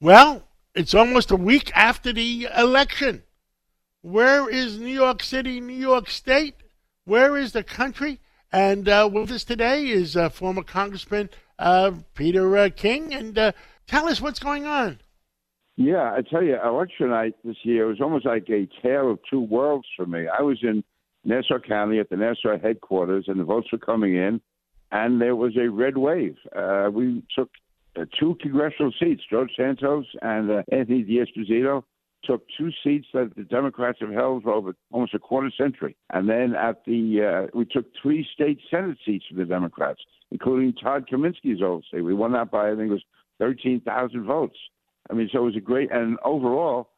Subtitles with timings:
[0.00, 0.42] Well,
[0.74, 3.22] it's almost a week after the election.
[4.02, 6.56] Where is New York City, New York State?
[7.06, 8.20] Where is the country?
[8.52, 13.14] And uh, with us today is uh, former Congressman uh, Peter uh, King.
[13.14, 13.52] And uh,
[13.86, 15.00] tell us what's going on.
[15.76, 19.40] Yeah, I tell you, election night this year was almost like a tale of two
[19.40, 20.26] worlds for me.
[20.28, 20.84] I was in
[21.24, 24.42] Nassau County at the Nassau headquarters, and the votes were coming in,
[24.92, 26.36] and there was a red wave.
[26.54, 27.50] Uh, we took
[28.18, 29.22] two congressional seats.
[29.30, 31.82] George Santos and uh, Anthony D'Esposito
[32.24, 35.96] took two seats that the Democrats have held for over almost a quarter century.
[36.12, 40.72] And then at the uh, we took three state Senate seats for the Democrats, including
[40.74, 42.02] Todd Kaminsky's old state.
[42.02, 43.04] We won that by I think it was
[43.38, 44.58] thirteen thousand votes.
[45.10, 46.90] I mean, so it was a great and overall,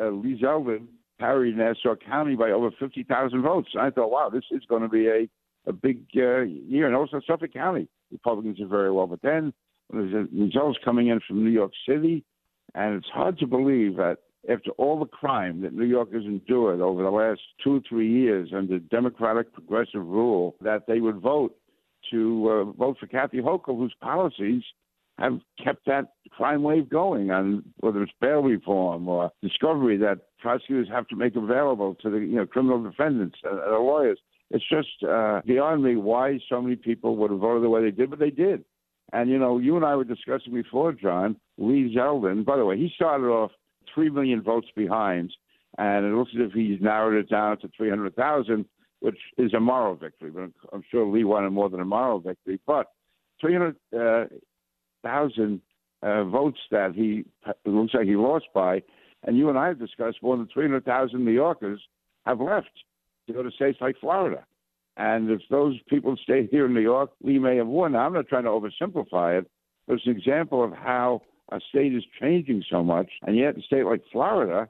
[0.00, 0.86] uh, Lee Zeldin
[1.18, 3.70] carried Nassau County by over fifty thousand votes.
[3.78, 5.28] I thought, wow, this is going to be a
[5.66, 9.06] a big uh, year, and also Suffolk County Republicans are very well.
[9.06, 9.52] But then
[9.92, 12.24] there's results coming in from New York City,
[12.74, 14.18] and it's hard to believe that
[14.50, 18.50] after all the crime that New Yorkers endured over the last two or three years
[18.54, 21.56] under Democratic progressive rule, that they would vote
[22.10, 24.62] to uh, vote for Kathy Hochul, whose policies
[25.18, 30.88] have kept that crime wave going on whether it's bail reform or discovery that prosecutors
[30.88, 34.18] have to make available to the you know criminal defendants and the lawyers.
[34.50, 37.90] It's just uh, beyond me why so many people would have voted the way they
[37.90, 38.64] did, but they did.
[39.14, 42.76] And, you know, you and I were discussing before, John, Lee Zeldin, by the way,
[42.76, 43.52] he started off
[43.94, 45.32] 3 million votes behind,
[45.78, 48.64] and it looks as if he's narrowed it down to 300,000,
[48.98, 50.30] which is a moral victory.
[50.30, 52.58] But I'm sure Lee wanted more than a moral victory.
[52.66, 52.88] But
[53.40, 55.60] 300,000
[56.02, 57.24] uh, votes that he
[57.64, 58.82] looks like he lost by,
[59.22, 61.80] and you and I have discussed more than 300,000 New Yorkers
[62.26, 62.82] have left
[63.28, 64.44] to go to states like Florida.
[64.96, 67.92] And if those people stay here in New York, we may have won.
[67.92, 69.50] Now, I'm not trying to oversimplify it,
[69.86, 73.10] but it's an example of how a state is changing so much.
[73.22, 74.68] And yet, a state like Florida,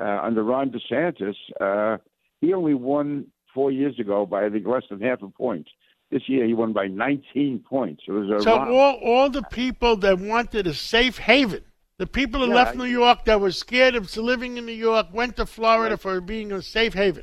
[0.00, 1.98] uh, under Ron DeSantis, uh,
[2.40, 5.68] he only won four years ago by, I think, less than half a point.
[6.10, 8.02] This year, he won by 19 points.
[8.08, 11.62] It was a so all, all the people that wanted a safe haven,
[11.98, 15.06] the people who yeah, left New York that were scared of living in New York,
[15.12, 16.00] went to Florida right.
[16.00, 17.22] for being a safe haven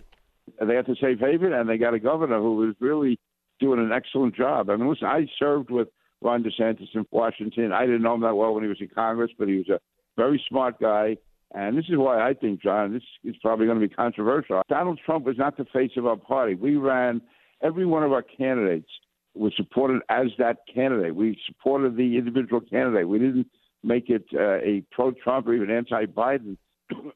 [0.59, 3.19] they got the safe haven, and they got a governor who was really
[3.59, 4.69] doing an excellent job.
[4.69, 5.88] I mean, listen, I served with
[6.22, 7.72] Ron DeSantis in Washington.
[7.72, 9.79] I didn't know him that well when he was in Congress, but he was a
[10.16, 11.18] very smart guy.
[11.53, 14.62] And this is why I think, John, this is probably going to be controversial.
[14.68, 16.56] Donald Trump was not the face of our party.
[16.56, 17.22] We ran
[17.63, 18.89] every one of our candidates
[19.34, 21.16] was supported as that candidate.
[21.16, 23.07] We supported the individual candidate.
[23.07, 23.47] We didn't
[23.84, 26.57] make it uh, a pro-Trump or even anti-Biden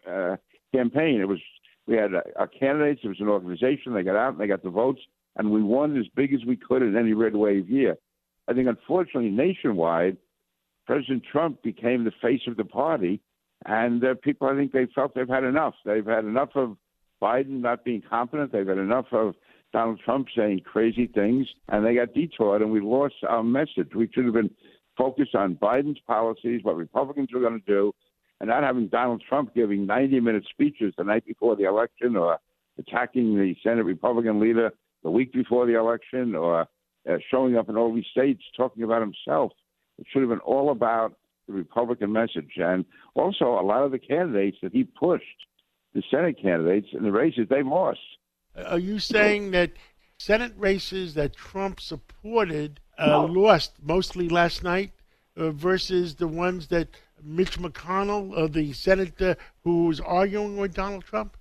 [0.09, 0.37] uh,
[0.73, 1.19] campaign.
[1.19, 1.39] It was
[1.91, 3.01] we had uh, our candidates.
[3.03, 3.93] It was an organization.
[3.93, 5.01] They got out and they got the votes,
[5.35, 7.97] and we won as big as we could in any red wave year.
[8.47, 10.17] I think, unfortunately, nationwide,
[10.87, 13.21] President Trump became the face of the party,
[13.65, 15.75] and uh, people, I think, they felt they've had enough.
[15.85, 16.77] They've had enough of
[17.21, 18.51] Biden not being competent.
[18.51, 19.35] They've had enough of
[19.73, 23.89] Donald Trump saying crazy things, and they got detoured, and we lost our message.
[23.95, 24.49] We should have been
[24.97, 27.93] focused on Biden's policies, what Republicans were going to do,
[28.41, 32.39] and not having Donald Trump giving 90 minute speeches the night before the election or
[32.79, 34.71] attacking the Senate Republican leader
[35.03, 38.99] the week before the election or uh, showing up in all these states talking about
[39.01, 39.51] himself.
[39.99, 41.13] It should have been all about
[41.47, 42.53] the Republican message.
[42.57, 45.23] And also, a lot of the candidates that he pushed,
[45.93, 47.99] the Senate candidates in the races, they lost.
[48.65, 49.73] Are you saying that
[50.17, 53.25] Senate races that Trump supported uh, no.
[53.25, 54.93] lost mostly last night
[55.37, 56.89] uh, versus the ones that
[57.23, 61.37] Mitch McConnell, uh, the senator who's arguing with Donald Trump?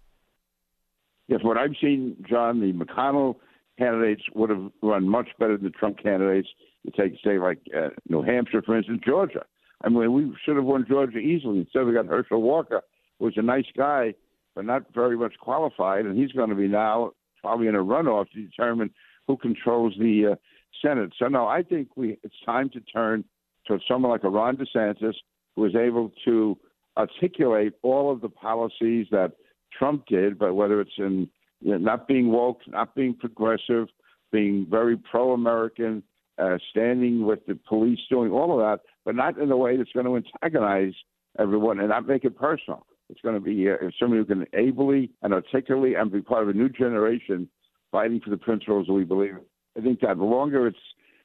[1.29, 3.37] Yes, what I've seen, John, the McConnell
[3.79, 6.49] candidates would have run much better than the Trump candidates.
[6.83, 9.45] You take, say, like uh, New Hampshire, for instance, Georgia.
[9.83, 11.61] I mean, we should have won Georgia easily.
[11.61, 12.83] Instead, we got Herschel Walker,
[13.19, 14.15] who's a nice guy,
[14.55, 18.31] but not very much qualified, and he's going to be now probably in a runoff
[18.33, 18.91] to determine
[19.27, 20.35] who controls the uh,
[20.83, 21.13] Senate.
[21.19, 23.25] So, no, I think we it's time to turn
[23.69, 25.15] to someone like a Ron DeSantis
[25.57, 26.57] was able to
[26.97, 29.33] articulate all of the policies that
[29.77, 31.29] Trump did, but whether it's in
[31.61, 33.89] you know, not being woke, not being progressive,
[34.33, 36.03] being very pro-American,
[36.39, 39.93] uh, standing with the police, doing all of that, but not in a way that's
[39.93, 40.95] going to antagonize
[41.39, 42.87] everyone and not make it personal.
[43.11, 46.49] It's going to be uh, somebody who can ably and articulately and be part of
[46.49, 47.49] a new generation
[47.91, 49.41] fighting for the principles that we believe in.
[49.77, 50.79] I think that the longer it's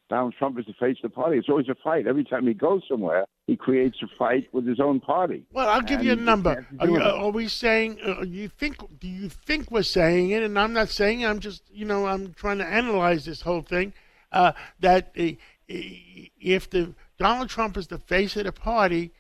[0.10, 1.38] Donald Trump is the face of the party.
[1.38, 2.06] It's always a fight.
[2.06, 5.44] Every time he goes somewhere, he creates a fight with his own party.
[5.52, 6.68] Well, I'll give and you a number.
[6.80, 8.00] Are, you, are, we saying?
[8.06, 8.78] Uh, you think?
[9.00, 10.44] Do you think we're saying it?
[10.44, 11.28] And I'm not saying it.
[11.28, 13.94] I'm just, you know, I'm trying to analyze this whole thing.
[14.32, 15.32] Uh, that uh,
[15.68, 19.12] if the Donald Trump is the face of the party,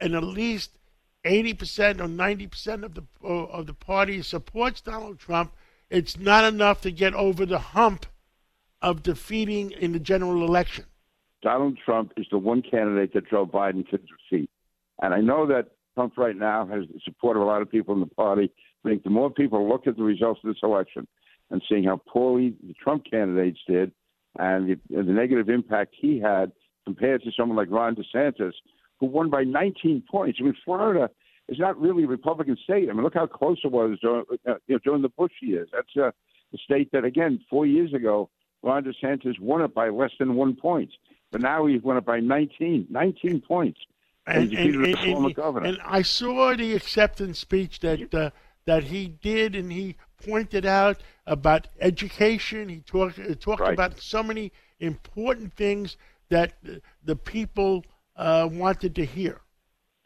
[0.00, 0.78] and at least
[1.24, 5.52] 80% or 90% of the of the party supports Donald Trump,
[5.90, 8.06] it's not enough to get over the hump
[8.82, 10.84] of defeating in the general election.
[11.42, 14.50] Donald Trump is the one candidate that Joe Biden could defeat.
[15.02, 17.94] And I know that Trump right now has the support of a lot of people
[17.94, 18.50] in the party.
[18.84, 21.06] I think the more people look at the results of this election
[21.50, 23.92] and seeing how poorly the Trump candidates did
[24.38, 26.52] and the, the negative impact he had
[26.84, 28.52] compared to someone like Ron DeSantis,
[29.00, 30.38] who won by 19 points.
[30.40, 31.10] I mean, Florida
[31.48, 32.88] is not really a Republican state.
[32.88, 35.68] I mean, look how close it was during, uh, you know, during the Bush years.
[35.72, 38.30] That's uh, a state that, again, four years ago,
[38.64, 40.90] Ron DeSantis won it by less than one point.
[41.30, 43.80] But now he's won it by 19, 19 points.
[44.26, 48.30] And, and, and, and, and I saw the acceptance speech that uh,
[48.64, 52.70] that he did, and he pointed out about education.
[52.70, 53.74] He talked uh, talked right.
[53.74, 54.50] about so many
[54.80, 55.98] important things
[56.30, 56.54] that
[57.04, 57.84] the people
[58.16, 59.42] uh, wanted to hear.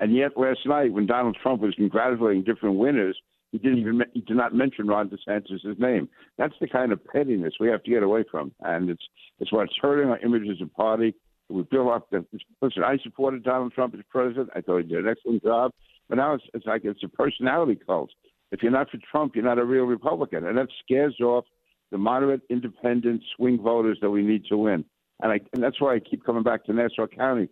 [0.00, 3.16] And yet, last night, when Donald Trump was congratulating different winners,
[3.52, 6.08] he didn't even he did not mention Ron DeSantis' name.
[6.36, 9.04] That's the kind of pettiness we have to get away from, and it's
[9.40, 11.14] it's what's hurting our image as a party.
[11.48, 12.26] We built up the
[12.60, 12.84] listen.
[12.84, 14.50] I supported Donald Trump as president.
[14.54, 15.72] I thought he did an excellent job.
[16.08, 18.10] But now it's, it's like it's a personality cult.
[18.50, 21.44] If you're not for Trump, you're not a real Republican, and that scares off
[21.90, 24.84] the moderate, independent, swing voters that we need to win.
[25.20, 27.48] And, I, and that's why I keep coming back to Nassau County.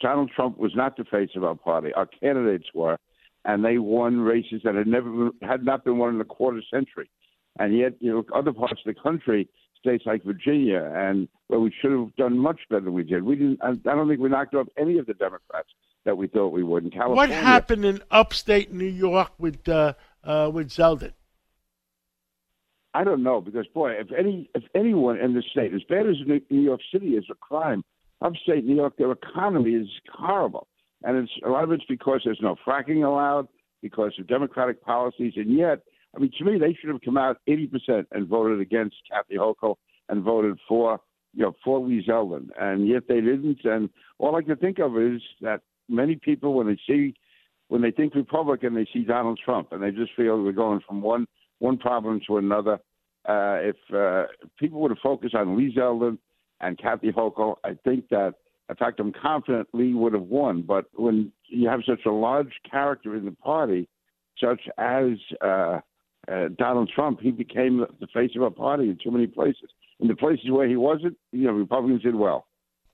[0.00, 1.92] Donald Trump was not the face of our party.
[1.94, 2.98] Our candidates were,
[3.48, 7.10] and they won races that had never had not been won in a quarter century.
[7.58, 9.48] And yet, you know, other parts of the country,
[9.80, 13.22] states like Virginia, and where we should have done much better than we did.
[13.24, 13.58] We didn't.
[13.62, 15.70] I don't think we knocked off any of the Democrats
[16.04, 16.84] that we thought we would.
[16.84, 21.14] In California, what happened in upstate New York with uh, uh, with Zeldin?
[22.92, 26.16] I don't know because boy, if any if anyone in the state, as bad as
[26.26, 27.82] New York City is a crime,
[28.20, 30.66] upstate New York, their economy is horrible,
[31.02, 33.48] and it's a lot of it's because there's no fracking allowed
[33.82, 35.80] because of Democratic policies, and yet,
[36.16, 39.76] I mean, to me, they should have come out 80% and voted against Kathy Hochul
[40.08, 41.00] and voted for
[41.34, 43.64] you know for Lee Zeldin, and yet they didn't.
[43.64, 47.14] And all I can think of is that many people, when they see
[47.68, 51.02] when they think Republican, they see Donald Trump, and they just feel we're going from
[51.02, 51.26] one
[51.58, 52.78] one problem to another.
[53.28, 54.24] Uh, if uh,
[54.58, 56.18] people would have focused on Lee Zeldin
[56.60, 58.34] and Kathy Hochul, I think that,
[58.68, 60.62] in fact, I'm confident Lee would have won.
[60.62, 63.88] But when you have such a large character in the party,
[64.38, 65.12] such as
[65.42, 65.80] uh,
[66.30, 69.70] uh, Donald Trump, he became the face of a party in too many places.
[70.00, 72.46] In the places where he wasn't, you know, Republicans did well.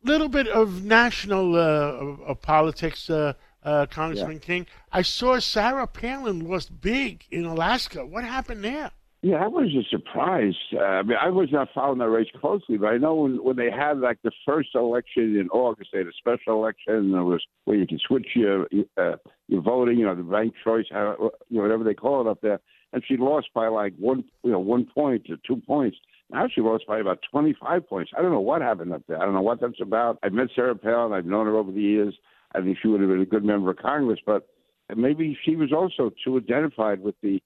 [0.05, 4.38] Little bit of national uh, of politics, uh, uh, Congressman yeah.
[4.38, 4.67] King.
[4.93, 8.06] I saw Sarah Palin lost big in Alaska.
[8.06, 8.91] What happened there?
[9.25, 10.53] Yeah, I was a surprise.
[10.71, 13.56] Uh, I mean, I was not following that race closely, but I know when, when
[13.56, 16.93] they had like the first election in August, they had a special election.
[16.93, 18.67] And there was where you can switch your
[18.99, 19.17] uh,
[19.49, 22.61] your voting, you know, the ranked choice, you know, whatever they call it up there.
[22.93, 25.97] And she lost by like one, you know, one point to two points.
[26.29, 28.12] Now she lost by about 25 points.
[28.15, 29.17] I don't know what happened up there.
[29.17, 30.19] I don't know what that's about.
[30.23, 31.15] I've met Sarah Palin.
[31.15, 32.15] I've known her over the years.
[32.55, 34.49] I think she would have been a good member of Congress, but
[34.94, 37.43] maybe she was also too identified with the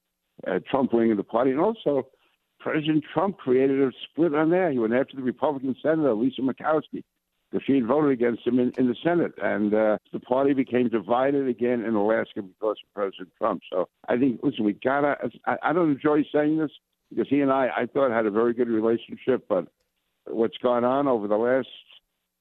[0.47, 1.51] uh, Trump wing of the party.
[1.51, 2.09] And also,
[2.61, 4.71] President Trump created a split on there.
[4.71, 7.03] He went after the Republican Senator, Lisa Murkowski,
[7.51, 9.33] because she had voted against him in, in the Senate.
[9.43, 13.63] And uh, the party became divided again in Alaska because of President Trump.
[13.73, 15.17] So I think, listen, we got to,
[15.47, 16.71] I, I don't enjoy saying this
[17.11, 19.69] because he and I, I thought, had a very good relationship, but
[20.27, 21.69] what's gone on over the last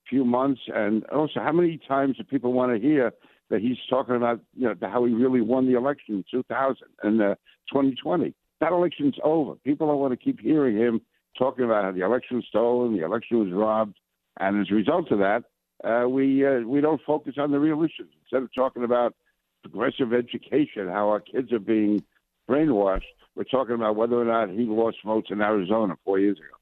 [0.10, 3.13] few months, and also how many times do people want to hear
[3.50, 7.22] that he's talking about you know how he really won the election in 2000 and
[7.22, 7.36] uh,
[7.72, 8.34] 2020.
[8.60, 9.56] That election's over.
[9.56, 11.01] People don't want to keep hearing him
[11.38, 13.96] talking about how the election was stolen, the election was robbed,
[14.39, 15.44] and as a result of that,
[15.84, 18.10] uh, we uh, we don't focus on the real issues.
[18.24, 19.16] Instead of talking about
[19.62, 22.04] progressive education, how our kids are being
[22.50, 23.04] brainwashed,
[23.36, 26.58] we're talking about whether or not he lost votes in Arizona four years ago.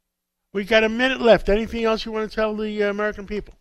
[0.52, 1.50] We got a minute left.
[1.50, 3.54] Anything else you want to tell the uh, American people?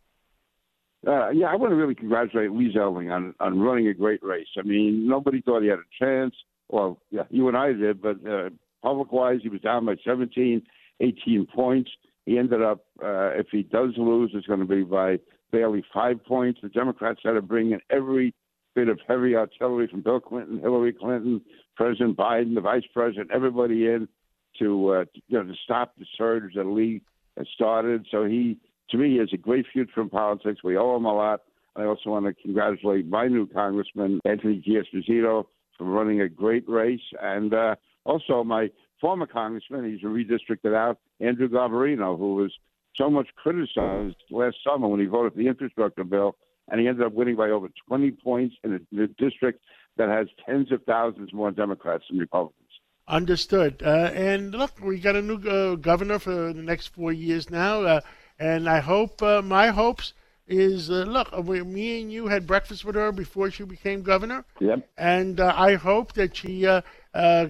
[1.06, 4.46] Uh, yeah, I want to really congratulate Lee Zeldin on on running a great race.
[4.58, 6.34] I mean, nobody thought he had a chance.
[6.68, 8.50] Well, yeah, you and I did, but uh,
[8.82, 10.62] public wise, he was down by 17,
[11.00, 11.90] 18 points.
[12.24, 15.18] He ended up, uh, if he does lose, it's going to be by
[15.52, 16.60] barely five points.
[16.62, 18.34] The Democrats had to bring in every
[18.74, 21.42] bit of heavy artillery from Bill Clinton, Hillary Clinton,
[21.76, 24.08] President Biden, the Vice President, everybody in
[24.58, 27.02] to uh, you know to stop the surge that Lee
[27.54, 28.06] started.
[28.10, 28.58] So he
[28.90, 30.62] to me, he has a great future in politics.
[30.62, 31.42] We owe him a lot.
[31.76, 37.00] I also want to congratulate my new congressman, Anthony D'Esposito, for running a great race,
[37.20, 37.74] and uh,
[38.04, 42.52] also my former congressman, he's redistricted out, Andrew Garbarino, who was
[42.96, 46.36] so much criticized last summer when he voted for the infrastructure bill
[46.68, 49.60] and he ended up winning by over 20 points in a, in a district
[49.96, 52.60] that has tens of thousands more Democrats than Republicans.
[53.06, 53.82] Understood.
[53.84, 57.82] Uh, and look, we got a new uh, governor for the next four years now,
[57.82, 58.00] uh,
[58.38, 60.12] and I hope uh, my hopes
[60.46, 64.02] is uh, look, uh, we, me and you had breakfast with her before she became
[64.02, 64.44] governor.
[64.60, 64.88] Yep.
[64.98, 66.82] And uh, I hope that she uh,
[67.14, 67.46] uh,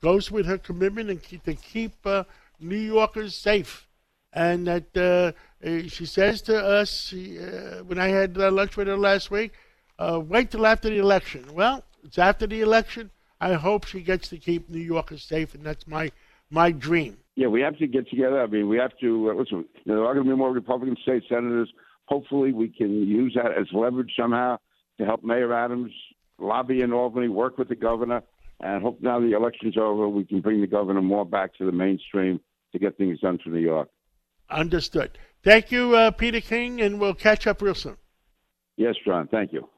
[0.00, 2.06] goes with her commitment and keep, to keep
[2.60, 3.86] New Yorkers safe,
[4.32, 5.34] and that
[5.88, 7.36] she says to us she,
[7.86, 9.52] when I had lunch with her last week,
[9.98, 11.54] wait till after the election.
[11.54, 15.64] Well, it's after the election I hope she gets to keep New Yorkers safe, and
[15.64, 16.12] that's my
[16.50, 17.18] my dream.
[17.36, 18.42] Yeah, we have to get together.
[18.42, 19.64] I mean, we have to uh, listen.
[19.84, 21.72] You know, there are going to be more Republican state senators.
[22.06, 24.58] Hopefully, we can use that as leverage somehow
[24.98, 25.90] to help Mayor Adams
[26.38, 28.22] lobby in Albany, work with the governor,
[28.60, 31.72] and hope now the election's over, we can bring the governor more back to the
[31.72, 32.40] mainstream
[32.72, 33.88] to get things done for New York.
[34.50, 35.18] Understood.
[35.42, 37.96] Thank you, uh, Peter King, and we'll catch up real soon.
[38.76, 39.28] Yes, John.
[39.28, 39.68] Thank you.